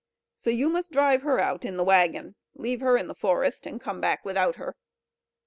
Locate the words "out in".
1.39-1.77